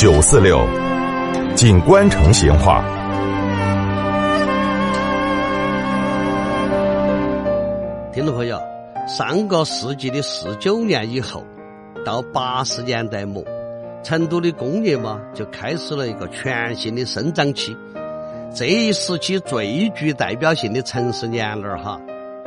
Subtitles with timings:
[0.00, 0.66] 九四六，
[1.54, 2.82] 锦官城闲话。
[8.10, 8.58] 听众朋友，
[9.06, 11.44] 上个世纪的四九年以后，
[12.02, 13.44] 到八十年代末，
[14.02, 17.76] 成都的工业嘛就开始了一个全新的生长期。
[18.54, 22.00] 这一时期最具代表性的城市年轮哈，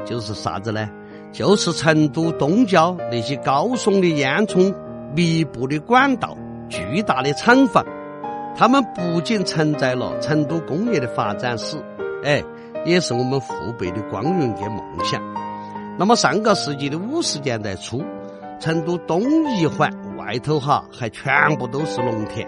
[0.03, 0.89] 就是啥子呢？
[1.31, 4.73] 就是成都东郊那些高耸的烟囱、
[5.15, 6.35] 密布的管道、
[6.69, 7.85] 巨大的厂房，
[8.55, 11.77] 它们不仅承载了成都工业的发展史，
[12.23, 12.43] 哎，
[12.85, 15.21] 也是我们父辈的光荣跟梦想。
[15.97, 18.03] 那么上个世纪的五十年代初，
[18.59, 19.21] 成都东
[19.55, 22.47] 一环外头哈还全部都是农田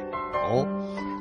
[0.50, 0.66] 哦。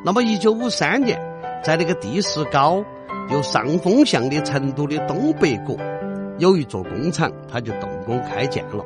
[0.05, 1.19] 那么一九五三年。
[1.65, 2.85] 在那个地势高
[3.30, 5.79] 又上风向的成都的东北角，
[6.37, 8.85] 有一座工厂，它就动工开建了。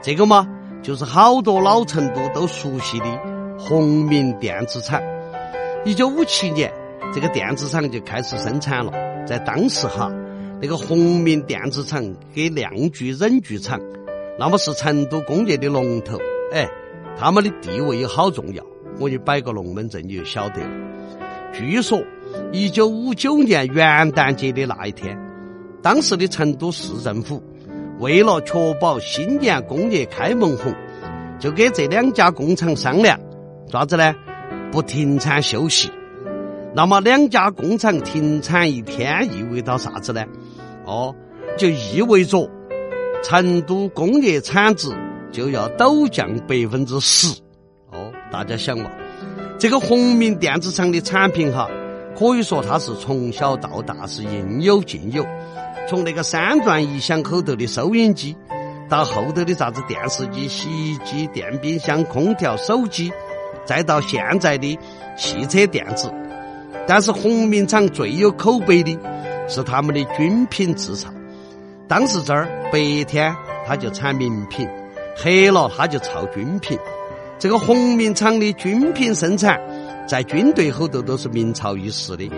[0.00, 0.46] 这个嘛，
[0.80, 3.06] 就是好多老成都都熟悉的
[3.66, 5.00] 鸿明电子厂。
[5.86, 6.70] 一九五七年，
[7.14, 8.92] 这个电子厂就开始生产了。
[9.26, 10.12] 在当时哈，
[10.60, 13.80] 那个鸿明电子厂跟亮具忍具厂，
[14.38, 16.18] 那么是成都工业的龙头。
[16.52, 16.68] 哎，
[17.18, 18.62] 他们的地位有好重要，
[19.00, 20.70] 我就摆个龙门阵，你就晓得了。
[21.54, 22.02] 据说，
[22.52, 25.18] 一九五九年元旦节的那一天，
[25.80, 27.42] 当时的成都市政府
[27.98, 30.74] 为了确保新年工业开门红，
[31.38, 33.18] 就给这两家工厂商量，
[33.74, 34.14] 啥子呢？
[34.70, 35.90] 不停产休息。
[36.76, 40.24] 那么两家工厂停产一天，意味着啥子呢？
[40.86, 41.12] 哦，
[41.58, 42.48] 就意味着
[43.24, 44.96] 成都工业产值
[45.32, 47.26] 就要陡降百分之十。
[47.90, 48.88] 哦，大家想嘛？
[49.58, 51.68] 这个鸿明电子厂的产品哈，
[52.16, 55.26] 可以说它是从小到大是应有尽有。
[55.88, 58.36] 从那个三段一响口头的收音机，
[58.88, 63.12] 到后头的啥子电视机、洗衣机、电冰箱、空调、手机，
[63.64, 64.78] 再到现在的
[65.16, 66.12] 汽车电子。
[66.86, 68.98] 但是红明厂最有口碑的
[69.48, 71.08] 是他们的军品制造。
[71.88, 73.34] 当时这儿白天
[73.66, 74.68] 他就产名品，
[75.16, 76.78] 黑了他就造军品。
[77.38, 79.60] 这个红明厂的军品生产，
[80.06, 82.30] 在军队后头都是名噪一时的。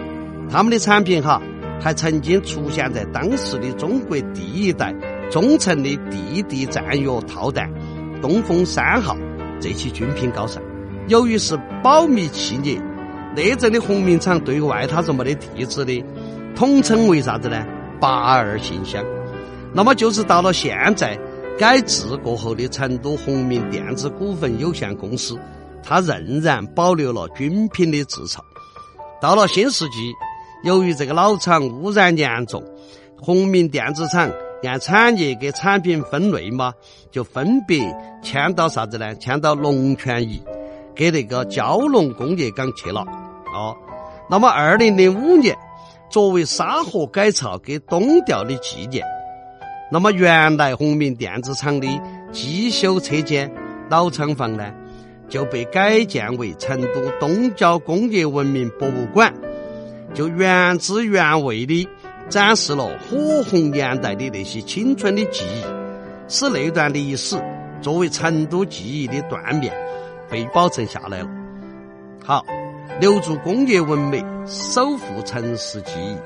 [0.51, 1.41] 他们的产品哈，
[1.81, 4.95] 还曾经出现在当时的中国第一代
[5.31, 7.69] 中程的地地战药炮弹
[8.23, 9.17] “东风三号”
[9.61, 10.63] 这起军品高上。
[11.09, 12.81] 由于是保密企业，
[13.37, 16.05] 那阵的红明厂对外它是没得地址的，
[16.55, 17.65] 统称为啥子呢？
[18.01, 19.05] 八二信箱。
[19.73, 21.19] 那么就是到了现在。
[21.59, 25.39] 改制过后的成都红明电子股份有限公司，
[25.83, 28.45] 它仍然保留了军品的制造。
[29.23, 30.13] 到了新世纪，
[30.65, 32.63] 由于这个老厂污染严重，
[33.19, 34.31] 红明电子厂
[34.65, 36.75] 按产业给产品分类嘛，
[37.11, 37.81] 就分别
[38.23, 39.15] 迁到啥子呢？
[39.15, 40.43] 迁到龙泉驿，
[40.97, 43.03] 给那个蛟龙工业港去了。
[43.55, 43.77] 哦，
[44.29, 45.57] 那么二零零五年，
[46.11, 49.05] 作为沙河改造给东调的纪念。
[49.93, 51.87] 那么，原来鸿明电子厂的
[52.33, 53.49] 机修车间
[53.89, 54.73] 老厂房呢，
[55.29, 59.33] 就被改建为成都东郊工业文明博物馆，
[60.13, 61.89] 就原汁原味的
[62.29, 65.63] 展示了火红年代的那些青春的记忆，
[66.27, 67.41] 使那段历史
[67.81, 69.73] 作为成都记忆的断面
[70.31, 71.29] 被保存下来了。
[72.25, 72.45] 好，
[73.01, 76.17] 留住工业文明，守护城市记忆。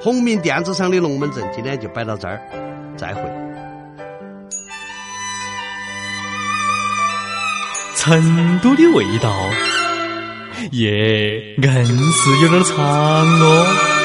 [0.00, 2.40] 鸿明电子厂的龙门阵今天就摆到这儿。
[2.96, 3.22] 再会。
[7.96, 9.30] 成都的味道，
[10.72, 13.99] 耶，硬是有点长哦。